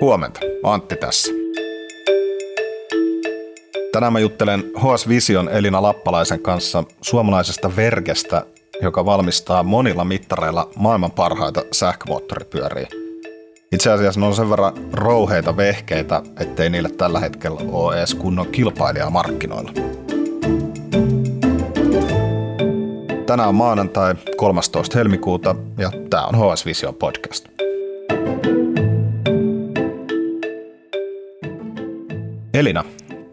Huomenta, 0.00 0.40
Antti 0.62 0.96
tässä. 0.96 1.32
Tänään 3.92 4.12
mä 4.12 4.18
juttelen 4.18 4.64
HS 4.76 5.08
Vision 5.08 5.48
Elina 5.48 5.82
Lappalaisen 5.82 6.40
kanssa 6.40 6.84
suomalaisesta 7.00 7.76
Vergestä, 7.76 8.46
joka 8.82 9.04
valmistaa 9.04 9.62
monilla 9.62 10.04
mittareilla 10.04 10.70
maailman 10.76 11.10
parhaita 11.10 11.62
sähkömoottoripyöriä. 11.72 12.88
Itse 13.72 13.90
asiassa 13.90 14.20
ne 14.20 14.26
on 14.26 14.34
sen 14.34 14.50
verran 14.50 14.72
rouheita 14.92 15.56
vehkeitä, 15.56 16.22
ettei 16.40 16.70
niille 16.70 16.90
tällä 16.90 17.20
hetkellä 17.20 17.60
ole 17.72 17.98
edes 17.98 18.14
kunnon 18.14 18.46
kilpailijaa 18.46 19.10
markkinoilla. 19.10 19.72
Tänään 23.26 23.48
on 23.48 23.54
maanantai 23.54 24.14
13. 24.36 24.98
helmikuuta 24.98 25.54
ja 25.78 25.90
tämä 26.10 26.26
on 26.26 26.34
HS 26.34 26.66
Vision 26.66 26.94
podcast. 26.94 27.55
Elina, 32.56 32.84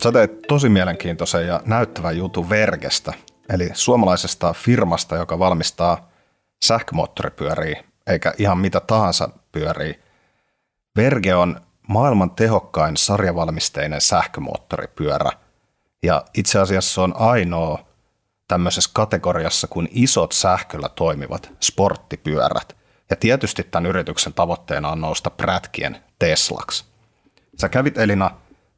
sä 0.03 0.11
teet 0.11 0.41
tosi 0.47 0.69
mielenkiintoisen 0.69 1.47
ja 1.47 1.61
näyttävän 1.65 2.17
jutun 2.17 2.49
Vergestä, 2.49 3.13
eli 3.49 3.69
suomalaisesta 3.73 4.53
firmasta, 4.53 5.15
joka 5.15 5.39
valmistaa 5.39 6.09
sähkömoottoripyöriä, 6.65 7.83
eikä 8.07 8.33
ihan 8.37 8.57
mitä 8.57 8.79
tahansa 8.79 9.29
pyöriä. 9.51 9.95
Verge 10.97 11.35
on 11.35 11.61
maailman 11.87 12.31
tehokkain 12.31 12.97
sarjavalmisteinen 12.97 14.01
sähkömoottoripyörä, 14.01 15.31
ja 16.03 16.25
itse 16.33 16.59
asiassa 16.59 16.93
se 16.93 17.01
on 17.01 17.13
ainoa 17.17 17.85
tämmöisessä 18.47 18.89
kategoriassa 18.93 19.67
kuin 19.67 19.87
isot 19.91 20.31
sähköllä 20.31 20.89
toimivat 20.89 21.51
sporttipyörät. 21.59 22.77
Ja 23.09 23.15
tietysti 23.15 23.63
tämän 23.63 23.85
yrityksen 23.89 24.33
tavoitteena 24.33 24.89
on 24.89 25.01
nousta 25.01 25.29
prätkien 25.29 25.97
Teslaksi. 26.19 26.85
Sä 27.61 27.69
kävit 27.69 27.97
Elina 27.97 28.31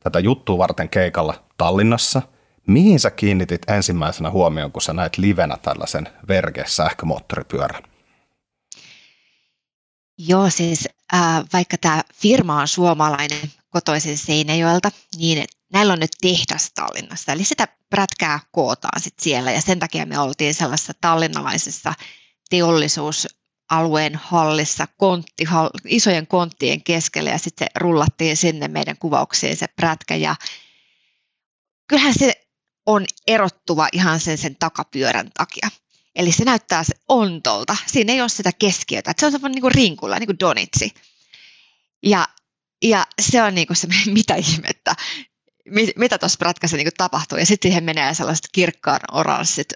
tätä 0.06 0.20
juttua 0.20 0.58
varten 0.58 0.90
keikalla 0.90 1.44
Tallinnassa. 1.58 2.22
Mihin 2.68 3.00
sä 3.00 3.12
kiinnitit 3.12 3.70
ensimmäisenä 3.70 4.32
huomioon, 4.32 4.72
kun 4.72 4.82
sä 4.82 4.94
näit 4.94 5.18
livenä 5.18 5.58
tällaisen 5.58 6.10
Verge-sähkömoottoripyörän? 6.28 7.84
Joo, 10.18 10.50
siis 10.50 10.90
äh, 11.14 11.46
vaikka 11.54 11.78
tämä 11.78 12.04
firma 12.14 12.62
on 12.62 12.68
suomalainen 12.68 13.52
kotoisin 13.70 14.18
Seinäjoelta, 14.18 14.92
niin 15.18 15.46
näillä 15.74 15.94
on 15.94 16.00
nyt 16.00 16.12
tehdas 16.22 16.72
Tallinnassa. 16.76 17.32
Eli 17.32 17.44
sitä 17.44 17.68
prätkää 17.90 18.40
kootaan 18.52 19.02
sit 19.02 19.20
siellä 19.20 19.52
ja 19.52 19.62
sen 19.62 19.80
takia 19.80 20.06
me 20.06 20.20
oltiin 20.20 20.54
sellaisessa 20.54 20.94
tallinnalaisessa 21.02 21.94
teollisuus 22.50 23.28
alueen 23.70 24.16
hallissa 24.16 24.88
kontti, 24.98 25.44
isojen 25.86 26.28
konttien 26.28 26.84
keskellä 26.84 27.30
ja 27.30 27.38
sitten 27.38 27.68
rullattiin 27.76 28.38
sinne 28.38 28.68
meidän 28.68 28.98
kuvauksiin 28.98 29.58
se 29.58 29.68
prätkä 29.68 30.16
ja 30.16 30.36
kyllähän 31.88 32.14
se 32.14 32.34
on 32.86 33.06
erottuva 33.28 33.88
ihan 33.92 34.20
sen, 34.20 34.38
sen 34.38 34.56
takapyörän 34.56 35.32
takia. 35.34 35.70
Eli 36.16 36.32
se 36.32 36.46
näyttää 36.46 36.84
se 36.84 36.94
ontolta. 37.10 37.78
Siinä 37.86 38.14
ei 38.14 38.22
ole 38.22 38.30
sitä 38.30 38.52
keskiötä. 38.60 39.14
Se 39.18 39.26
on 39.26 39.32
semmoinen 39.32 39.56
niin 39.56 39.62
kuin 39.62 39.76
rinkulla, 39.76 40.20
niin 40.20 40.28
kuin 40.28 40.40
donitsi. 40.40 40.94
Ja, 42.04 42.28
ja 42.82 43.08
se 43.22 43.44
on 43.44 43.56
niin 43.56 43.68
kuin 43.68 43.78
se, 43.78 43.88
mitä 44.12 44.36
ihmettä, 44.36 44.96
mitä 45.96 46.18
tuossa 46.18 46.38
prätkässä 46.38 46.78
niin 46.78 46.88
tapahtuu. 46.98 47.38
Ja 47.38 47.46
sitten 47.46 47.72
siihen 47.72 47.84
menee 47.84 48.14
sellaiset 48.14 48.48
kirkkaan 48.52 49.00
oranssit 49.12 49.74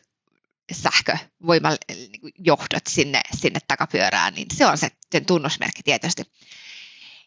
sähkövoimajohdot 0.71 2.87
sinne, 2.89 3.21
sinne 3.39 3.59
takapyörään, 3.67 4.33
niin 4.33 4.47
se 4.53 4.65
on 4.65 4.77
se 4.77 4.91
sen 5.11 5.25
tunnusmerkki 5.25 5.83
tietysti. 5.83 6.23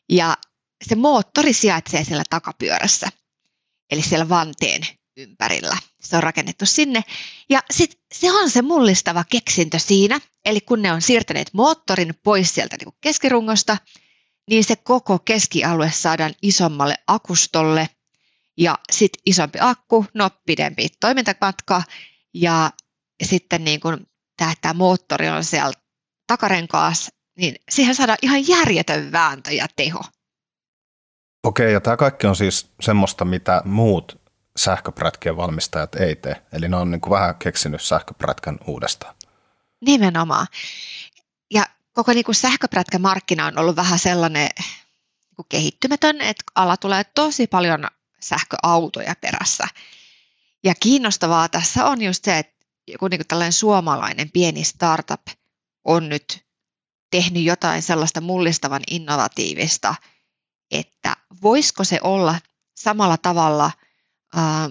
Ja 0.09 0.37
se 0.89 0.95
moottori 0.95 1.53
sijaitsee 1.53 2.05
siellä 2.05 2.25
takapyörässä, 2.31 3.09
eli 3.91 4.03
siellä 4.03 4.29
vanteen 4.29 4.83
ympärillä. 5.17 5.77
Se 6.03 6.17
on 6.17 6.23
rakennettu 6.23 6.67
sinne. 6.67 7.05
Ja 7.51 7.63
sit 7.70 8.01
se 8.14 8.33
on 8.33 8.51
se 8.51 8.63
mullistava 8.63 9.25
keksintö 9.25 9.79
siinä, 9.79 10.20
eli 10.45 10.61
kun 10.61 10.83
ne 10.83 10.92
on 10.92 11.02
siirtäneet 11.02 11.55
moottorin 11.55 12.14
pois 12.23 12.55
sieltä 12.55 12.77
niin 12.77 12.95
keskirungosta, 13.01 13.77
niin 14.51 14.64
se 14.64 14.77
koko 14.77 15.19
keskialue 15.19 15.91
saadaan 15.91 16.35
isommalle 16.42 16.95
akustolle 17.07 17.89
ja 18.57 18.79
sitten 18.92 19.23
isompi 19.27 19.58
akku, 19.61 20.07
no 20.14 20.31
pidempi 20.47 20.89
toimintamatka 21.01 21.83
ja 22.35 22.70
sitten 23.22 23.64
niin 23.64 23.80
kun 23.80 24.06
tämä, 24.36 24.52
tämä 24.60 24.74
moottori 24.74 25.28
on 25.28 25.44
siellä 25.44 25.72
takarenkaassa, 26.27 27.10
niin 27.36 27.55
siihen 27.70 27.94
saadaan 27.94 28.18
ihan 28.22 28.48
järjetön 28.48 29.12
vääntö 29.12 29.52
ja 29.52 29.66
teho. 29.77 30.00
Okei, 31.42 31.72
ja 31.72 31.80
tämä 31.80 31.96
kaikki 31.96 32.27
on 32.27 32.36
siis 32.36 32.70
semmoista, 32.80 33.24
mitä 33.24 33.62
muut 33.64 34.22
sähköprätkien 34.56 35.36
valmistajat 35.36 35.94
ei 35.94 36.16
tee. 36.16 36.42
Eli 36.52 36.68
ne 36.68 36.77
on 36.77 36.90
niin 36.90 37.00
kuin 37.00 37.10
vähän 37.10 37.34
keksinyt 37.34 37.83
sähköprätkän 37.83 38.58
uudestaan. 38.66 39.14
Nimenomaan. 39.80 40.46
Ja 41.50 41.66
koko 41.92 42.12
niin 42.12 42.24
kuin 42.24 42.34
sähköprätkän 42.34 43.00
markkina 43.00 43.46
on 43.46 43.58
ollut 43.58 43.77
vähän 43.77 43.98
sellainen 43.98 44.48
niin 44.56 45.36
kuin 45.36 45.46
kehittymätön, 45.48 46.20
että 46.20 46.44
ala 46.54 46.77
tulee 46.77 47.04
tosi 47.04 47.46
paljon 47.46 47.86
sähköautoja 48.20 49.14
perässä. 49.20 49.66
Ja 50.64 50.74
kiinnostavaa 50.80 51.48
tässä 51.48 51.86
on 51.86 52.02
just 52.02 52.24
se, 52.24 52.39
että 52.39 52.61
joku 52.89 53.09
niin 53.09 53.19
kuin 53.19 53.27
tällainen 53.27 53.53
suomalainen 53.53 54.31
pieni 54.31 54.65
startup 54.65 55.23
on 55.85 56.09
nyt 56.09 56.47
tehnyt 57.11 57.43
jotain 57.43 57.83
sellaista 57.83 58.20
mullistavan 58.20 58.83
innovatiivista, 58.91 59.95
että 60.70 61.17
voisiko 61.43 61.85
se 61.85 61.98
olla 62.03 62.39
samalla 62.77 63.17
tavalla 63.17 63.70
ää, 64.35 64.70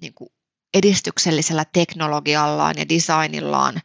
niin 0.00 0.14
kuin 0.14 0.30
edistyksellisellä 0.74 1.64
teknologiallaan 1.64 2.78
ja 2.78 2.88
designillaan 2.88 3.80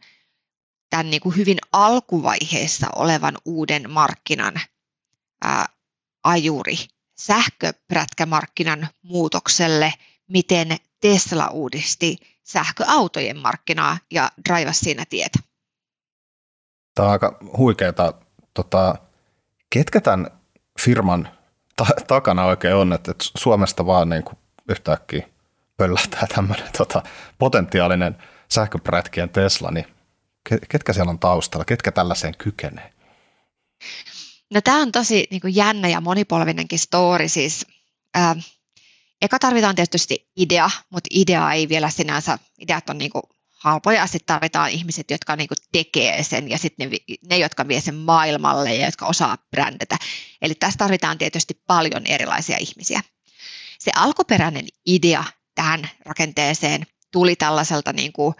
tämän 0.90 1.10
niin 1.10 1.20
kuin 1.20 1.36
hyvin 1.36 1.58
alkuvaiheessa 1.72 2.86
olevan 2.96 3.38
uuden 3.44 3.90
markkinan 3.90 4.54
ää, 5.44 5.66
ajuri 6.24 6.76
sähköprätkämarkkinan 7.18 8.88
muutokselle, 9.02 9.94
miten 10.28 10.76
Tesla 11.00 11.48
uudisti 11.48 12.16
sähköautojen 12.46 13.38
markkinaa 13.38 13.98
ja 14.10 14.30
draivasi 14.48 14.80
siinä 14.80 15.04
tietä. 15.10 15.38
Tämä 16.94 17.08
on 17.08 17.12
aika 17.12 17.38
huikeaa. 17.56 18.12
Tota, 18.54 18.94
ketkä 19.70 20.00
tämän 20.00 20.26
firman 20.80 21.28
ta- 21.76 22.04
takana 22.06 22.44
oikein 22.44 22.74
on, 22.74 22.92
että 22.92 23.12
Suomesta 23.38 23.86
vaan 23.86 24.08
niin 24.08 24.22
kuin 24.22 24.38
yhtäkkiä 24.68 25.28
pöllähtää 25.76 26.26
tämmöinen 26.34 26.68
tota, 26.78 27.02
potentiaalinen 27.38 28.16
sähköprätkien 28.48 29.28
Tesla, 29.28 29.70
niin 29.70 29.86
ketkä 30.68 30.92
siellä 30.92 31.10
on 31.10 31.18
taustalla, 31.18 31.64
ketkä 31.64 31.92
tällaiseen 31.92 32.34
kykenee? 32.38 32.92
No 34.54 34.60
tämä 34.60 34.82
on 34.82 34.92
tosi 34.92 35.26
niin 35.30 35.40
kuin 35.40 35.56
jännä 35.56 35.88
ja 35.88 36.00
monipolvinenkin 36.00 36.78
story. 36.78 37.28
Siis, 37.28 37.66
ää, 38.14 38.36
eka 39.22 39.38
tarvitaan 39.38 39.74
tietysti 39.74 40.30
idea, 40.36 40.70
mutta 40.90 41.08
idea 41.10 41.52
ei 41.52 41.68
vielä 41.68 41.90
sinänsä, 41.90 42.38
ideat 42.58 42.90
on 42.90 42.98
niin 42.98 43.10
kuin 43.10 43.22
halpoja, 43.56 44.06
sitten 44.06 44.26
tarvitaan 44.26 44.70
ihmiset, 44.70 45.10
jotka 45.10 45.36
niin 45.36 45.48
kuin 45.48 45.58
tekee 45.72 46.22
sen 46.22 46.50
ja 46.50 46.58
sitten 46.58 46.90
ne, 46.90 46.96
ne, 47.30 47.38
jotka 47.38 47.68
vie 47.68 47.80
sen 47.80 47.94
maailmalle 47.94 48.74
ja 48.74 48.86
jotka 48.86 49.06
osaa 49.06 49.38
brändätä. 49.50 49.96
Eli 50.42 50.54
tässä 50.54 50.78
tarvitaan 50.78 51.18
tietysti 51.18 51.62
paljon 51.66 52.06
erilaisia 52.06 52.56
ihmisiä. 52.60 53.00
Se 53.78 53.90
alkuperäinen 53.96 54.66
idea 54.86 55.24
tähän 55.54 55.90
rakenteeseen 56.04 56.86
tuli 57.12 57.36
tällaiselta 57.36 57.92
niin 57.92 58.12
kuin 58.12 58.34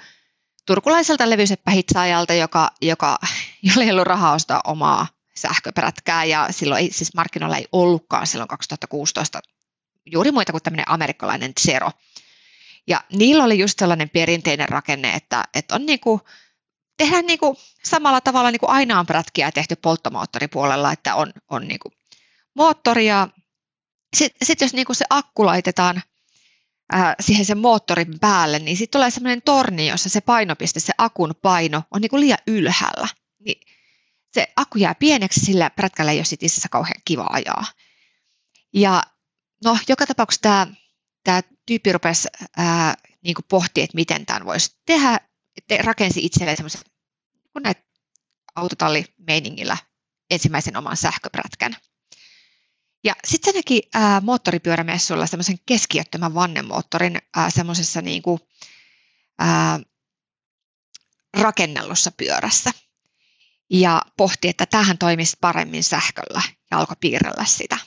turkulaiselta 0.66 1.30
levyseppähitsaajalta, 1.30 2.34
joka, 2.34 2.70
joka, 2.82 3.18
jolla 3.62 3.82
ei 3.82 3.90
ollut 3.90 4.06
rahaa 4.06 4.34
ostaa 4.34 4.60
omaa 4.66 5.06
sähköprätkää 5.36 6.24
ja 6.24 6.48
silloin 6.50 6.82
ei, 6.82 6.92
siis 6.92 7.14
markkinoilla 7.14 7.56
ei 7.56 7.68
ollutkaan 7.72 8.26
silloin 8.26 8.48
2016 8.48 9.40
juuri 10.06 10.32
muita 10.32 10.52
kuin 10.52 10.62
tämmöinen 10.62 10.90
amerikkalainen 10.90 11.52
Zero. 11.60 11.90
Ja 12.86 13.00
niillä 13.12 13.44
oli 13.44 13.58
just 13.58 13.78
sellainen 13.78 14.10
perinteinen 14.10 14.68
rakenne, 14.68 15.12
että, 15.12 15.44
että 15.54 15.74
on 15.74 15.86
niin 15.86 16.00
kuin, 16.00 16.20
tehdään 16.96 17.26
niin 17.26 17.38
kuin 17.38 17.56
samalla 17.84 18.20
tavalla 18.20 18.50
niin 18.50 18.60
kuin 18.60 18.70
aina 18.70 19.00
on 19.00 19.06
prätkiä 19.06 19.52
tehty 19.52 19.76
polttomoottoripuolella, 19.76 20.92
että 20.92 21.14
on, 21.14 21.32
on 21.50 21.68
niin 21.68 21.78
kuin 21.78 21.92
moottori 22.54 23.06
ja 23.06 23.28
sitten 24.16 24.46
sit 24.46 24.60
jos 24.60 24.72
niin 24.72 24.86
kuin 24.86 24.96
se 24.96 25.04
akku 25.10 25.46
laitetaan 25.46 26.02
ää, 26.92 27.14
siihen 27.20 27.44
sen 27.44 27.58
moottorin 27.58 28.18
päälle, 28.20 28.58
niin 28.58 28.76
sitten 28.76 28.98
tulee 28.98 29.10
sellainen 29.10 29.42
torni, 29.42 29.88
jossa 29.88 30.08
se 30.08 30.20
painopiste, 30.20 30.80
se 30.80 30.92
akun 30.98 31.34
paino 31.42 31.82
on 31.90 32.00
niin 32.00 32.10
kuin 32.10 32.20
liian 32.20 32.38
ylhäällä. 32.46 33.08
Niin 33.38 33.60
se 34.32 34.52
akku 34.56 34.78
jää 34.78 34.94
pieneksi, 34.94 35.40
sillä 35.40 35.70
prätkällä 35.70 36.12
ei 36.12 36.18
ole 36.18 36.24
sit 36.24 36.40
kauhean 36.70 37.00
kiva 37.04 37.26
ajaa. 37.30 37.64
Ja 38.72 39.02
no, 39.64 39.78
joka 39.88 40.06
tapauksessa 40.06 40.42
tämä, 40.42 40.66
tämä 41.24 41.40
tyyppi 41.66 41.92
rupesi 41.92 42.28
ää, 42.56 42.94
niin 43.22 43.34
kuin 43.34 43.44
pohtia, 43.48 43.84
että 43.84 43.94
miten 43.94 44.26
tämän 44.26 44.44
voisi 44.44 44.76
tehdä. 44.86 45.20
Te 45.68 45.82
rakensi 45.82 46.26
itselleen 46.26 46.56
semmoisen 46.56 46.80
kun 47.52 47.62
näet 47.62 47.86
autotallimeiningillä 48.56 49.76
ensimmäisen 50.30 50.76
oman 50.76 50.96
sähköprätkän. 50.96 51.76
Ja 53.04 53.14
sitten 53.24 53.52
se 53.52 53.58
näki 53.58 53.82
ää, 53.94 54.20
moottoripyörämessuilla 54.20 55.26
semmoisen 55.26 55.58
keskiöttömän 55.66 56.34
vannemoottorin 56.34 57.18
semmoisessa 57.48 58.02
niin 58.02 58.22
kuin, 58.22 58.40
ää, 59.38 59.80
rakennellussa 61.36 62.10
pyörässä. 62.10 62.70
Ja 63.70 64.02
pohti, 64.16 64.48
että 64.48 64.66
tähän 64.66 64.98
toimisi 64.98 65.36
paremmin 65.40 65.84
sähköllä 65.84 66.42
ja 66.70 66.78
alkoi 66.78 66.96
piirrellä 67.00 67.44
sitä. 67.44 67.78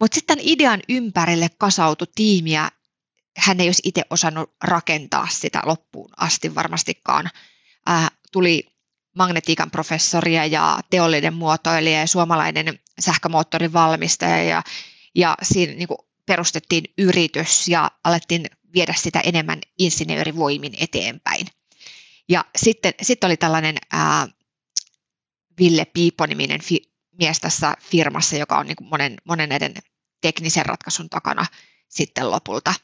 Mutta 0.00 0.14
sitten 0.14 0.38
idean 0.40 0.80
ympärille 0.88 1.48
kasautui 1.58 2.06
tiimiä. 2.14 2.70
Hän 3.36 3.60
ei 3.60 3.68
olisi 3.68 3.82
itse 3.84 4.02
osannut 4.10 4.54
rakentaa 4.64 5.28
sitä 5.30 5.62
loppuun 5.64 6.10
asti 6.16 6.54
varmastikaan. 6.54 7.30
Ää, 7.86 8.08
tuli 8.32 8.66
magnetiikan 9.16 9.70
professoria 9.70 10.46
ja 10.46 10.80
teollinen 10.90 11.34
muotoilija 11.34 12.00
ja 12.00 12.06
suomalainen 12.06 12.78
sähkömoottorin 13.00 13.72
valmistaja 13.72 14.42
ja, 14.42 14.62
ja 15.14 15.36
siinä 15.42 15.72
niin 15.72 15.88
kuin 15.88 15.98
perustettiin 16.26 16.84
yritys 16.98 17.68
ja 17.68 17.90
alettiin 18.04 18.46
viedä 18.74 18.94
sitä 18.96 19.20
enemmän 19.20 19.58
insinöörivoimin 19.78 20.74
eteenpäin. 20.80 21.46
Ja 22.28 22.44
sitten, 22.56 22.92
sitten 23.02 23.28
oli 23.28 23.36
tällainen 23.36 23.76
ää, 23.92 24.28
Ville 25.58 25.84
Piipo-niminen 25.84 26.62
fi, 26.62 26.82
mies 27.18 27.40
tässä 27.40 27.74
firmassa, 27.80 28.36
joka 28.36 28.58
on 28.58 28.66
niin 28.66 28.76
monen, 28.80 29.16
monen 29.24 29.48
näiden 29.48 29.74
teknisen 30.20 30.66
ratkaisun 30.66 31.10
takana 31.10 31.46
sitten 31.88 32.30
lopulta. 32.30 32.74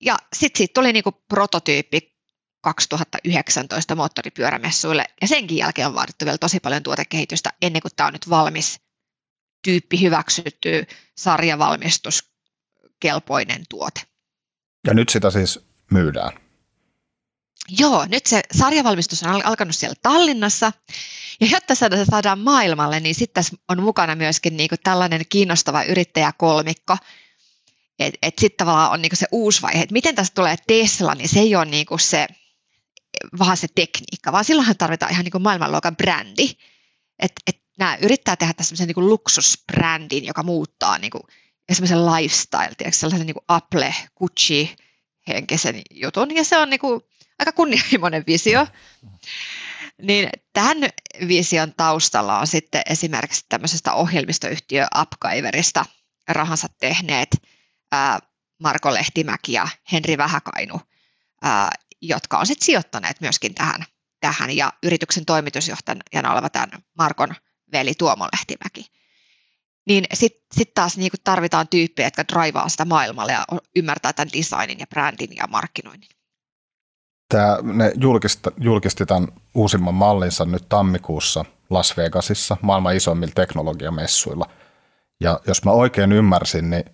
Ja 0.00 0.18
sitten 0.32 0.58
siitä 0.58 0.74
tuli 0.74 0.92
niin 0.92 1.04
kuin 1.04 1.16
prototyyppi 1.28 2.18
2019 2.60 3.94
moottoripyörämessuille, 3.94 5.04
ja 5.20 5.28
senkin 5.28 5.56
jälkeen 5.56 5.88
on 5.88 5.94
vaadittu 5.94 6.24
vielä 6.24 6.38
tosi 6.38 6.60
paljon 6.60 6.82
tuotekehitystä 6.82 7.50
ennen 7.62 7.82
kuin 7.82 7.92
tämä 7.96 8.06
on 8.06 8.12
nyt 8.12 8.30
valmis 8.30 8.80
tyyppi 9.64 10.00
hyväksytty 10.00 10.86
sarjavalmistuskelpoinen 11.16 13.64
tuote. 13.68 14.00
Ja 14.86 14.94
nyt 14.94 15.08
sitä 15.08 15.30
siis 15.30 15.60
myydään? 15.90 16.47
Joo, 17.70 18.06
nyt 18.06 18.26
se 18.26 18.42
sarjavalmistus 18.52 19.22
on 19.22 19.46
alkanut 19.46 19.76
siellä 19.76 19.96
Tallinnassa. 20.02 20.72
Ja 21.40 21.46
jotta 21.52 21.74
se 21.74 21.88
saadaan 22.10 22.38
maailmalle, 22.38 23.00
niin 23.00 23.14
sitten 23.14 23.34
tässä 23.34 23.56
on 23.68 23.82
mukana 23.82 24.14
myöskin 24.14 24.56
niinku 24.56 24.76
tällainen 24.82 25.22
kiinnostava 25.28 25.82
yrittäjäkolmikko. 25.82 26.96
Että 27.98 28.18
et 28.22 28.38
sitten 28.38 28.56
tavallaan 28.56 28.92
on 28.92 29.02
niinku 29.02 29.16
se 29.16 29.26
uusi 29.32 29.62
vaihe, 29.62 29.82
että 29.82 29.92
miten 29.92 30.14
tästä 30.14 30.34
tulee 30.34 30.56
Tesla, 30.66 31.14
niin 31.14 31.28
se 31.28 31.40
ei 31.40 31.56
ole 31.56 31.64
niinku 31.64 31.98
se, 31.98 32.26
vaan 33.38 33.56
se 33.56 33.66
tekniikka, 33.74 34.32
vaan 34.32 34.44
silloinhan 34.44 34.76
tarvitaan 34.76 35.12
ihan 35.12 35.24
niinku 35.24 35.38
maailmanluokan 35.38 35.96
brändi. 35.96 36.50
Että 37.18 37.40
et 37.46 37.62
nämä 37.78 37.96
yrittää 37.96 38.36
tehdä 38.36 38.52
tässä 38.52 38.86
niinku 38.86 39.08
luksusbrändin, 39.08 40.24
joka 40.24 40.42
muuttaa 40.42 40.98
niinku, 40.98 41.26
semmoisen 41.72 42.06
lifestyle, 42.06 42.74
tiedätkö, 42.76 42.98
sellaisen 42.98 43.26
niinku 43.26 43.44
Apple, 43.48 43.94
Gucci 44.18 44.76
henkisen 45.28 45.82
jutun. 45.90 46.34
Ja 46.34 46.44
se 46.44 46.58
on 46.58 46.70
niinku, 46.70 47.02
aika 47.38 47.52
kunnianhimoinen 47.52 48.24
visio. 48.26 48.66
Niin 50.02 50.30
tämän 50.52 50.76
vision 51.28 51.74
taustalla 51.76 52.38
on 52.38 52.46
sitten 52.46 52.82
esimerkiksi 52.86 53.46
tämmöisestä 53.48 53.92
ohjelmistoyhtiö 53.92 54.86
Upgiverista 55.00 55.84
rahansa 56.28 56.68
tehneet 56.80 57.28
Marko 58.62 58.94
Lehtimäki 58.94 59.52
ja 59.52 59.68
Henri 59.92 60.18
Vähäkainu, 60.18 60.80
jotka 62.02 62.38
on 62.38 62.46
sitten 62.46 62.66
sijoittaneet 62.66 63.20
myöskin 63.20 63.54
tähän, 63.54 63.84
tähän 64.20 64.56
ja 64.56 64.72
yrityksen 64.82 65.24
toimitusjohtajana 65.24 66.32
oleva 66.32 66.50
tämän 66.50 66.70
Markon 66.98 67.34
veli 67.72 67.94
Tuomo 67.94 68.28
Lehtimäki. 68.32 68.86
Niin 69.86 70.04
sitten 70.14 70.42
sit 70.54 70.74
taas 70.74 70.96
niinku 70.96 71.16
tarvitaan 71.24 71.68
tyyppejä, 71.68 72.06
jotka 72.06 72.24
draivaa 72.32 72.68
sitä 72.68 72.84
maailmalle 72.84 73.32
ja 73.32 73.44
ymmärtää 73.76 74.12
tämän 74.12 74.32
designin 74.32 74.78
ja 74.78 74.86
brändin 74.86 75.36
ja 75.36 75.46
markkinoinnin. 75.46 76.10
Tämä, 77.28 77.58
ne 77.62 77.92
julkisti, 78.00 78.50
julkisti 78.60 79.06
tämän 79.06 79.28
uusimman 79.54 79.94
mallinsa 79.94 80.44
nyt 80.44 80.68
tammikuussa 80.68 81.44
Las 81.70 81.96
Vegasissa, 81.96 82.56
maailman 82.62 82.96
isoimmilla 82.96 83.32
teknologiamessuilla. 83.34 84.50
Ja 85.20 85.40
jos 85.46 85.64
mä 85.64 85.70
oikein 85.70 86.12
ymmärsin, 86.12 86.70
niin, 86.70 86.84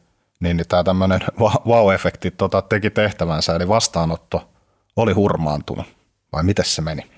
niin, 0.40 0.56
niin 0.56 0.68
tämä 0.68 0.84
tämmöinen 0.84 1.20
wow-efekti 1.68 2.30
tota, 2.30 2.62
teki 2.62 2.90
tehtävänsä, 2.90 3.56
eli 3.56 3.68
vastaanotto 3.68 4.50
oli 4.96 5.12
hurmaantunut. 5.12 5.86
Vai 6.32 6.42
miten 6.42 6.64
se 6.64 6.82
meni? 6.82 7.10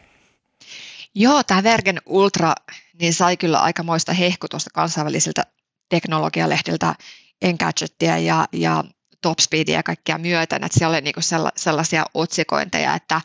Joo, 1.15 1.43
tämä 1.43 1.63
Vergen 1.63 2.01
Ultra 2.07 2.55
niin 3.01 3.15
sai 3.15 3.37
kyllä 3.37 3.59
aikamoista 3.59 4.13
hehkutusta 4.13 4.71
kansainvälisiltä 4.75 5.43
teknologialehdiltä 5.89 6.95
Engadgetia 7.43 8.19
ja, 8.19 8.47
ja 8.53 8.85
Topspeedia 9.27 9.75
ja 9.75 9.83
kaikkia 9.83 10.19
myöten, 10.19 10.65
että 10.65 10.79
siellä 10.79 10.95
oli 10.95 11.01
niinku 11.01 11.21
sellaisia 11.57 12.07
otsikointeja, 12.15 12.95
että, 12.95 13.21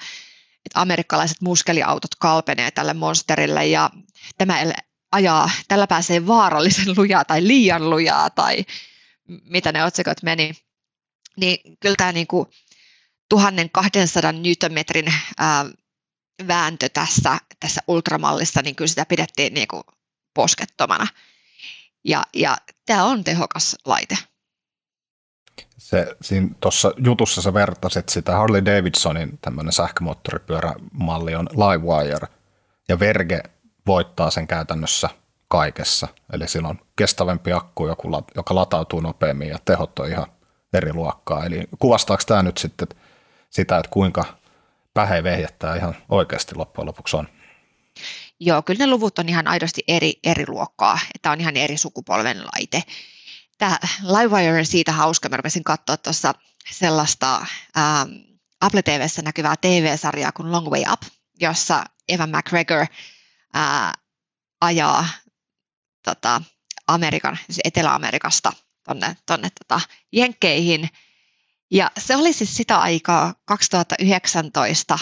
että 0.66 0.82
amerikkalaiset 0.82 1.42
muskeliautot 1.42 2.16
kalpenee 2.16 2.72
tälle 2.72 2.94
monsterille 2.94 3.68
ja 3.68 3.90
tämä 4.38 4.58
ajaa, 5.12 5.50
tällä 5.68 5.88
pääsee 5.88 6.28
vaarallisen 6.28 6.94
lujaa 6.98 7.26
tai 7.26 7.48
liian 7.48 7.90
lujaa 7.90 8.30
tai 8.30 8.66
mitä 9.44 9.72
ne 9.72 9.84
otsikot 9.84 10.24
meni. 10.24 10.52
Niin 11.38 11.78
kyllä 11.80 11.96
tämä 11.96 12.12
niinku 12.12 12.52
1200 13.30 14.32
newtonmetrin 14.32 15.14
ää, 15.38 15.66
vääntö 16.48 16.90
tässä, 16.90 17.38
tässä 17.60 17.82
ultramallissa, 17.88 18.62
niin 18.62 18.76
kyllä 18.76 18.90
sitä 18.90 19.06
pidettiin 19.06 19.54
niinku 19.54 19.82
poskettomana. 20.34 21.08
Ja, 22.06 22.24
ja 22.34 22.58
tämä 22.86 23.04
on 23.04 23.24
tehokas 23.24 23.76
laite 23.86 24.18
se, 25.78 26.16
siinä 26.22 26.48
tuossa 26.60 26.92
jutussa 26.98 27.42
sä 27.42 27.54
vertasit 27.54 28.10
sitä 28.10 28.36
Harley 28.36 28.66
Davidsonin 28.66 29.40
tämmöinen 29.42 29.74
sähkömoottoripyörämalli 29.74 31.36
on 31.36 31.50
Livewire, 31.52 32.28
ja 32.90 33.00
Verge 33.00 33.44
voittaa 33.88 34.32
sen 34.32 34.48
käytännössä 34.48 35.10
kaikessa. 35.48 36.08
Eli 36.34 36.48
sillä 36.48 36.68
on 36.68 36.80
kestävämpi 36.96 37.52
akku, 37.52 37.88
joka 38.36 38.56
latautuu 38.56 39.00
nopeammin 39.00 39.48
ja 39.48 39.58
tehot 39.66 40.00
on 40.00 40.10
ihan 40.10 40.28
eri 40.74 40.94
luokkaa. 40.94 41.46
Eli 41.46 41.64
kuvastaako 41.80 42.24
tämä 42.28 42.44
nyt 42.44 42.58
sitten 42.58 42.88
sitä, 43.50 43.78
että 43.78 43.92
kuinka 43.92 44.26
pähe 44.94 45.24
vehjettää 45.24 45.76
ihan 45.76 45.96
oikeasti 46.10 46.56
loppujen 46.56 46.88
lopuksi 46.88 47.18
on? 47.18 47.28
Joo, 48.40 48.62
kyllä 48.62 48.86
ne 48.86 48.92
luvut 48.92 49.20
on 49.20 49.30
ihan 49.30 49.48
aidosti 49.48 49.84
eri, 49.88 50.14
eri 50.24 50.46
luokkaa. 50.48 51.00
Tämä 51.22 51.34
on 51.34 51.42
ihan 51.42 51.58
eri 51.58 51.78
sukupolven 51.78 52.38
laite 52.38 52.84
tämä 53.62 53.78
Livewire 54.04 54.60
on 54.60 54.66
siitä 54.66 54.92
hauska. 54.92 55.30
Mä 55.30 55.38
rupesin 55.38 55.64
katsoa 55.64 55.98
tuossa 55.98 56.34
sellaista 56.72 57.36
ähm, 57.78 58.12
Apple 58.62 58.82
TVssä 58.82 59.22
näkyvää 59.22 59.56
TV-sarjaa 59.62 60.32
kuin 60.32 60.52
Long 60.52 60.68
Way 60.68 60.84
Up, 60.94 61.02
jossa 61.40 61.84
Evan 62.10 62.30
McGregor 62.30 62.86
äh, 63.56 63.92
ajaa 64.62 65.08
tota, 66.04 66.42
Amerikan, 66.88 67.38
siis 67.46 67.60
Etelä-Amerikasta 67.64 68.54
tonne, 68.84 69.18
tonne 69.26 69.50
tota, 69.50 69.82
Jenkkeihin. 70.12 70.90
Ja 71.72 71.92
se 71.98 72.16
oli 72.16 72.34
siis 72.34 72.58
sitä 72.58 72.80
aikaa 72.80 73.34
2019, 73.46 75.00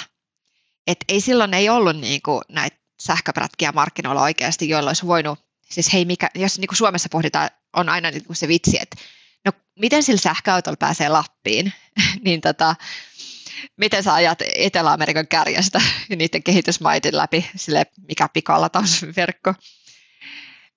että 0.88 1.06
ei 1.08 1.22
silloin 1.22 1.54
ei 1.54 1.70
ollut 1.70 1.98
niinku 1.98 2.42
näitä 2.50 2.78
sähköprätkiä 3.02 3.72
markkinoilla 3.72 4.22
oikeasti, 4.22 4.70
joilla 4.70 4.90
olisi 4.90 5.08
voinut, 5.08 5.40
siis 5.70 5.94
hei, 5.94 6.06
mikä, 6.06 6.30
jos 6.36 6.60
niin 6.60 6.68
kuin 6.68 6.78
Suomessa 6.78 7.10
pohditaan 7.12 7.50
on 7.74 7.90
aina 7.90 8.12
niin 8.12 8.26
kuin 8.26 8.38
se 8.38 8.48
vitsi, 8.48 8.78
että 8.82 8.98
no 9.46 9.52
miten 9.80 10.04
sillä 10.04 10.20
sähköautolla 10.20 10.78
pääsee 10.78 11.10
Lappiin, 11.10 11.74
niin 12.26 12.42
tota, 12.42 12.76
miten 13.78 14.04
sä 14.04 14.14
ajat 14.14 14.40
Etelä-Amerikan 14.56 15.28
kärjestä 15.28 15.82
ja 16.10 16.16
niiden 16.16 16.44
kehitysmaiden 16.44 17.18
läpi, 17.18 17.50
sille 17.56 17.86
mikä 18.08 18.30
pikalatausverkko. 18.34 19.54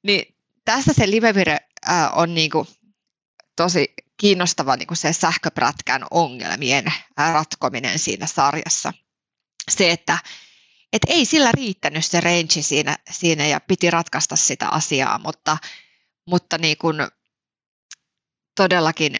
Niin 0.07 0.35
tässä 0.65 0.93
se 0.93 1.11
livevire 1.11 1.59
äh, 1.89 2.19
on 2.19 2.35
niin 2.35 2.51
kuin 2.51 2.69
tosi 3.57 3.95
kiinnostava 4.17 4.77
niin 4.77 4.87
kuin 4.87 4.99
se 4.99 5.13
sähköprätkän 5.13 6.05
ongelmien 6.11 6.87
äh, 6.87 7.33
ratkominen 7.33 7.99
siinä 7.99 8.27
sarjassa. 8.27 8.93
Se, 9.71 9.91
että 9.91 10.19
et 10.93 11.03
ei 11.07 11.25
sillä 11.25 11.53
riittänyt 11.53 12.05
se 12.05 12.21
range 12.21 12.63
siinä, 12.63 12.97
siinä 13.11 13.47
ja 13.47 13.61
piti 13.61 13.91
ratkaista 13.91 14.37
sitä 14.37 14.69
asiaa, 14.69 15.19
mutta 15.19 15.57
mutta 16.27 16.59
niin 16.59 16.79
kuin 16.79 16.97
todellakin 18.57 19.17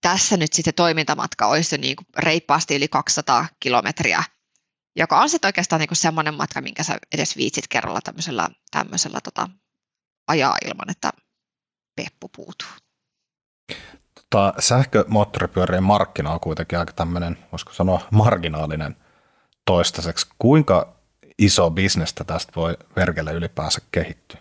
tässä 0.00 0.36
nyt 0.36 0.52
sitten 0.52 0.74
toimintamatka 0.74 1.46
olisi 1.46 1.78
niin 1.78 1.96
kuin 1.96 2.06
reippaasti 2.18 2.76
yli 2.76 2.88
200 2.88 3.46
kilometriä, 3.60 4.24
joka 4.96 5.20
on 5.20 5.28
sitten 5.28 5.48
oikeastaan 5.48 5.80
niin 5.80 5.88
kuin 5.88 5.96
semmoinen 5.96 6.34
matka, 6.34 6.60
minkä 6.60 6.82
sä 6.82 6.98
edes 7.14 7.36
viitsit 7.36 7.68
kerralla 7.68 8.00
tämmöisellä, 8.00 8.48
tämmöisellä 8.70 9.20
tota, 9.24 9.48
ajaa 10.28 10.56
ilman, 10.66 10.90
että 10.90 11.12
peppu 11.96 12.28
puutuu. 12.28 12.68
Tota, 14.14 14.54
sähkömoottoripyörien 14.58 15.82
markkina 15.82 16.30
on 16.30 16.40
kuitenkin 16.40 16.78
aika 16.78 16.92
tämmöinen, 16.92 17.38
voisiko 17.52 17.72
sanoa, 17.72 18.08
marginaalinen 18.10 18.96
toistaiseksi. 19.64 20.26
Kuinka 20.38 20.96
iso 21.38 21.70
bisnestä 21.70 22.24
tästä 22.24 22.52
voi 22.56 22.76
verkelle 22.96 23.32
ylipäänsä 23.32 23.80
kehittyä? 23.92 24.40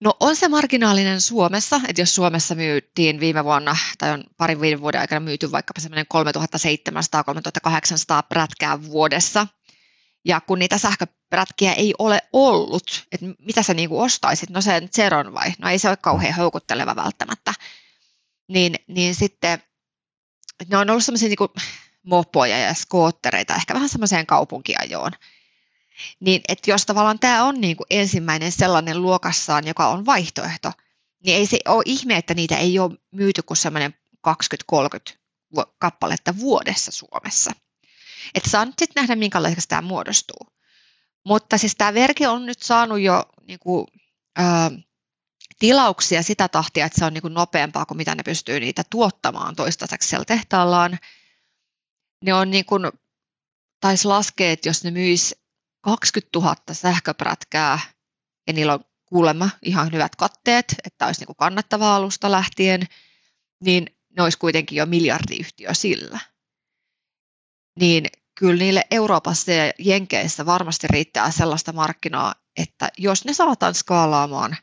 No 0.00 0.16
on 0.20 0.36
se 0.36 0.48
marginaalinen 0.48 1.20
Suomessa, 1.20 1.80
että 1.88 2.02
jos 2.02 2.14
Suomessa 2.14 2.54
myytiin 2.54 3.20
viime 3.20 3.44
vuonna 3.44 3.76
tai 3.98 4.10
on 4.10 4.24
parin 4.36 4.60
viiden 4.60 4.80
vuoden 4.80 5.00
aikana 5.00 5.20
myyty 5.20 5.52
vaikkapa 5.52 5.80
semmoinen 5.80 6.06
3700-3800 6.14 6.18
prätkää 8.28 8.82
vuodessa, 8.82 9.46
ja 10.24 10.40
kun 10.40 10.58
niitä 10.58 10.78
sähköprätkiä 10.78 11.72
ei 11.72 11.94
ole 11.98 12.22
ollut, 12.32 13.06
että 13.12 13.26
mitä 13.38 13.62
sä 13.62 13.74
niinku 13.74 14.00
ostaisit, 14.00 14.50
no 14.50 14.60
se 14.60 14.82
Zeron 14.96 15.34
vai, 15.34 15.52
no 15.58 15.68
ei 15.68 15.78
se 15.78 15.88
ole 15.88 15.96
kauhean 15.96 16.34
houkutteleva 16.34 16.96
välttämättä, 16.96 17.54
niin, 18.48 18.74
niin 18.88 19.14
sitten 19.14 19.62
ne 20.68 20.76
on 20.76 20.90
ollut 20.90 21.04
semmoisia 21.04 21.28
niinku 21.28 21.48
mopoja 22.02 22.58
ja 22.58 22.74
skoottereita, 22.74 23.54
ehkä 23.54 23.74
vähän 23.74 23.88
semmoiseen 23.88 24.26
kaupunkiajoon, 24.26 25.12
niin 26.20 26.40
että 26.48 26.70
jos 26.70 26.86
tavallaan 26.86 27.18
tämä 27.18 27.44
on 27.44 27.60
niin 27.60 27.76
kuin 27.76 27.86
ensimmäinen 27.90 28.52
sellainen 28.52 29.02
luokassaan, 29.02 29.66
joka 29.66 29.88
on 29.88 30.06
vaihtoehto, 30.06 30.72
niin 31.24 31.36
ei 31.36 31.46
se 31.46 31.58
ole 31.68 31.82
ihme, 31.86 32.16
että 32.16 32.34
niitä 32.34 32.56
ei 32.56 32.78
ole 32.78 32.96
myyty 33.10 33.42
kuin 33.42 33.56
semmoinen 33.56 33.94
20-30 34.28 35.16
kappaletta 35.78 36.38
vuodessa 36.38 36.92
Suomessa. 36.92 37.52
Että 38.34 38.50
saa 38.50 38.64
nyt 38.64 38.74
sitten 38.78 39.00
nähdä, 39.00 39.16
minkälaiseksi 39.16 39.68
tämä 39.68 39.82
muodostuu. 39.82 40.46
Mutta 41.24 41.58
siis 41.58 41.74
tämä 41.78 41.94
verki 41.94 42.26
on 42.26 42.46
nyt 42.46 42.62
saanut 42.62 43.00
jo 43.00 43.24
niin 43.46 43.58
kuin, 43.58 43.86
ää, 44.36 44.70
tilauksia 45.58 46.22
sitä 46.22 46.48
tahtia, 46.48 46.86
että 46.86 46.98
se 46.98 47.04
on 47.04 47.14
niin 47.14 47.22
kuin 47.22 47.34
nopeampaa 47.34 47.86
kuin 47.86 47.98
mitä 47.98 48.14
ne 48.14 48.22
pystyy 48.22 48.60
niitä 48.60 48.82
tuottamaan 48.90 49.56
toistaiseksi 49.56 50.08
siellä 50.08 50.24
tehtaallaan. 50.24 50.98
Ne 52.24 52.34
on 52.34 52.50
niin 52.50 52.64
kuin, 52.64 52.82
taisi 53.80 54.08
laskea, 54.08 54.50
että 54.50 54.68
jos 54.68 54.84
ne 54.84 54.90
myis 54.90 55.36
20 55.80 56.38
000 56.38 56.54
sähköprätkää 56.72 57.78
ja 58.46 58.52
niillä 58.52 58.74
on 58.74 58.84
kuulemma 59.06 59.50
ihan 59.62 59.92
hyvät 59.92 60.16
katteet, 60.16 60.74
että 60.84 61.06
olisi 61.06 61.24
niin 61.24 61.36
kannattavaa 61.36 61.96
alusta 61.96 62.30
lähtien, 62.30 62.86
niin 63.64 63.86
ne 64.16 64.22
olisi 64.22 64.38
kuitenkin 64.38 64.76
jo 64.76 64.86
miljardiyhtiö 64.86 65.74
sillä. 65.74 66.18
Niin 67.80 68.06
kyllä 68.34 68.58
niille 68.58 68.84
Euroopassa 68.90 69.52
ja 69.52 69.72
Jenkeissä 69.78 70.46
varmasti 70.46 70.86
riittää 70.86 71.30
sellaista 71.30 71.72
markkinaa, 71.72 72.34
että 72.56 72.88
jos 72.98 73.24
ne 73.24 73.32
saataan 73.32 73.74
skaalaamaan, 73.74 74.56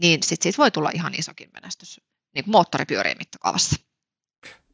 niin 0.00 0.22
sitten 0.22 0.42
siitä 0.42 0.62
voi 0.62 0.70
tulla 0.70 0.90
ihan 0.94 1.14
isokin 1.14 1.50
menestys 1.52 2.00
niin 2.34 2.44
kuin 2.44 2.52
moottoripyörien 2.52 3.18
mittakaavassa. 3.18 3.76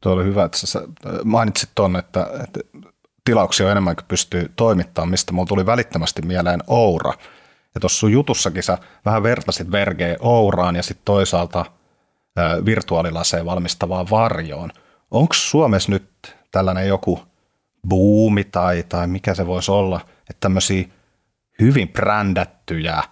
Tuo 0.01 0.11
oli 0.11 0.23
hyvä, 0.23 0.45
että 0.45 0.57
sä 0.57 0.81
mainitsit 1.23 1.69
tuonne, 1.75 1.99
että, 1.99 2.27
että 2.43 2.59
tilauksia 3.25 3.65
on 3.65 3.71
enemmän 3.71 3.95
kuin 3.95 4.05
pystyy 4.07 4.51
toimittamaan, 4.55 5.09
mistä 5.09 5.33
mulla 5.33 5.47
tuli 5.47 5.65
välittömästi 5.65 6.21
mieleen 6.21 6.63
Oura. 6.67 7.13
Ja 7.75 7.81
tuossa 7.81 7.99
sun 7.99 8.11
jutussakin 8.11 8.63
sä 8.63 8.77
vähän 9.05 9.23
vertasit 9.23 9.71
Vergeen 9.71 10.17
Ouraan 10.19 10.75
ja 10.75 10.83
sitten 10.83 11.05
toisaalta 11.05 11.65
virtuaalilaseen 12.65 13.45
valmistavaan 13.45 14.09
varjoon. 14.09 14.71
Onko 15.11 15.33
Suomessa 15.33 15.91
nyt 15.91 16.35
tällainen 16.51 16.87
joku 16.87 17.19
buumi 17.89 18.43
tai, 18.43 18.83
tai 18.89 19.07
mikä 19.07 19.33
se 19.33 19.47
voisi 19.47 19.71
olla, 19.71 20.01
että 20.19 20.39
tämmöisiä 20.39 20.85
hyvin 21.61 21.89
brändättyjä 21.89 23.03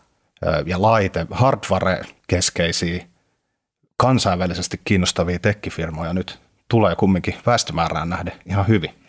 ja 0.65 0.82
laite, 0.82 1.27
hardware-keskeisiä, 1.32 3.06
kansainvälisesti 3.98 4.82
kiinnostavia 4.84 5.39
tekkifirmoja 5.39 6.13
nyt 6.13 6.39
tulee 6.68 6.96
kumminkin 6.96 7.36
väestömäärään 7.46 8.10
nähden 8.10 8.34
ihan 8.46 8.68
hyvin. 8.68 9.00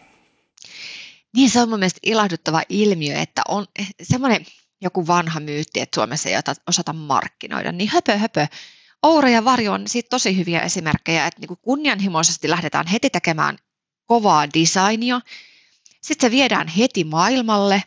Niin 1.37 1.51
se 1.51 1.61
on 1.61 1.69
mun 1.69 1.79
mielestä 1.79 2.01
ilahduttava 2.03 2.63
ilmiö, 2.69 3.19
että 3.19 3.43
on 3.49 3.67
semmoinen 4.03 4.47
joku 4.81 5.07
vanha 5.07 5.41
myytti, 5.41 5.81
että 5.81 5.95
Suomessa 5.95 6.29
ei 6.29 6.35
osata 6.67 6.93
markkinoida, 6.93 7.73
niin 7.73 7.91
höpö 7.91 8.19
höpö. 8.19 8.47
Oura 9.03 9.29
ja 9.29 9.45
Varjo 9.45 9.73
on 9.73 9.89
siitä 9.89 10.09
tosi 10.09 10.37
hyviä 10.37 10.61
esimerkkejä, 10.61 11.27
että 11.27 11.41
niin 11.41 11.59
kunnianhimoisesti 11.63 12.51
lähdetään 12.51 12.87
heti 12.87 13.11
tekemään 13.11 13.59
kovaa 14.07 14.47
designia, 14.51 15.21
sitten 16.03 16.27
se 16.27 16.31
viedään 16.31 16.69
heti 16.69 17.05
maailmalle 17.05 17.83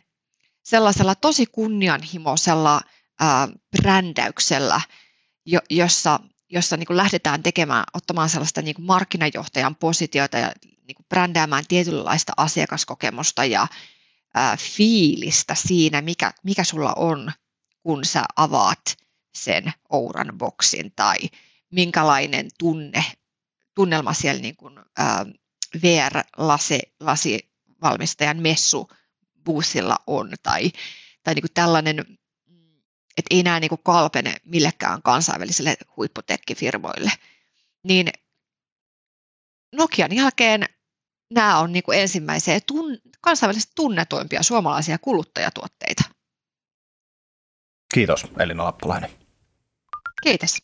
sellaisella 0.63 1.15
tosi 1.15 1.45
kunnianhimoisella 1.45 2.81
ää, 3.19 3.47
brändäyksellä, 3.81 4.81
jo, 5.45 5.59
jossa, 5.69 6.19
jossa 6.49 6.77
niin 6.77 6.97
lähdetään 6.97 7.43
tekemään, 7.43 7.83
ottamaan 7.93 8.29
sellaista 8.29 8.61
niin 8.61 8.75
markkinajohtajan 8.79 9.75
positiota 9.75 10.37
ja 10.37 10.51
niin 10.87 10.95
kuin 10.95 11.05
brändäämään 11.09 11.63
tietynlaista 11.67 12.33
asiakaskokemusta 12.37 13.45
ja 13.45 13.67
ää, 14.33 14.57
fiilistä 14.57 15.55
siinä, 15.55 16.01
mikä, 16.01 16.33
mikä 16.43 16.63
sulla 16.63 16.93
on, 16.93 17.31
kun 17.83 18.05
sä 18.05 18.23
avaat 18.35 18.97
sen 19.35 19.73
Ouran 19.89 20.37
boksin 20.37 20.91
tai 20.95 21.17
minkälainen 21.71 22.49
tunne, 22.59 23.05
tunnelma 23.75 24.13
siellä 24.13 24.41
niin 24.41 24.55
kuin, 24.55 24.79
ää, 24.97 25.25
VR-lasivalmistajan 25.81 28.41
messu 28.41 28.89
buusilla 29.45 29.95
on 30.07 30.33
tai, 30.43 30.71
tai 31.23 31.33
niin 31.33 31.43
kuin 31.43 31.53
tällainen, 31.53 31.99
että 33.17 33.35
ei 33.35 33.43
nämä 33.43 33.59
niin 33.59 33.69
kuin 33.69 33.83
kalpene 33.83 34.35
millekään 34.45 35.01
kansainvälisille 35.01 35.77
huipputekkifirmoille, 35.97 37.11
niin 37.83 38.11
Nokian 39.75 40.15
jälkeen 40.15 40.65
nämä 41.31 41.59
on 41.59 41.71
niin 41.71 41.83
kuin 41.83 41.99
ensimmäisiä 41.99 42.59
tun, 42.67 42.97
kansainvälisesti 43.21 43.71
tunnetuimpia 43.75 44.43
suomalaisia 44.43 44.97
kuluttajatuotteita. 44.97 46.03
Kiitos 47.93 48.25
Elina 48.39 48.63
Lappalainen. 48.63 49.09
Kiitos. 50.23 50.57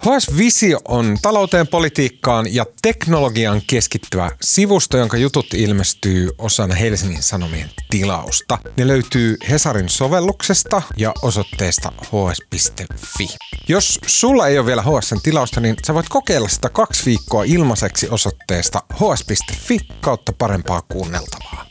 HS 0.00 0.36
Visio 0.36 0.80
on 0.88 1.16
talouteen, 1.22 1.68
politiikkaan 1.68 2.54
ja 2.54 2.66
teknologiaan 2.82 3.62
keskittyvä 3.66 4.30
sivusto, 4.42 4.96
jonka 4.96 5.16
jutut 5.16 5.54
ilmestyy 5.54 6.28
osana 6.38 6.74
Helsingin 6.74 7.22
Sanomien 7.22 7.70
tilausta. 7.90 8.58
Ne 8.76 8.86
löytyy 8.86 9.36
Hesarin 9.50 9.88
sovelluksesta 9.88 10.82
ja 10.96 11.12
osoitteesta 11.22 11.92
hs.fi. 12.02 13.28
Jos 13.68 13.98
sulla 14.06 14.48
ei 14.48 14.58
ole 14.58 14.66
vielä 14.66 14.82
HSn 14.82 15.20
tilausta, 15.22 15.60
niin 15.60 15.76
sä 15.86 15.94
voit 15.94 16.08
kokeilla 16.08 16.48
sitä 16.48 16.68
kaksi 16.68 17.06
viikkoa 17.06 17.44
ilmaiseksi 17.44 18.08
osoitteesta 18.10 18.82
hs.fi 18.94 19.78
kautta 20.00 20.32
parempaa 20.38 20.82
kuunneltavaa. 20.82 21.69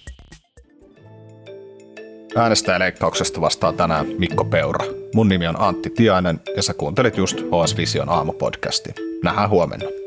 Äänestäjäleikkauksesta 2.36 3.42
vastaa 3.42 3.74
tänään 3.74 4.06
Mikko 4.18 4.46
Peura. 4.46 4.86
Mun 5.16 5.30
nimi 5.30 5.48
on 5.48 5.62
Antti 5.62 5.90
Tiainen 5.90 6.40
ja 6.56 6.64
sä 6.64 6.74
kuuntelit 6.74 7.18
just 7.18 7.38
HS 7.42 7.78
Vision 7.78 8.10
aamupodcastin. 8.10 8.94
Nähdään 9.24 9.50
huomenna. 9.50 9.99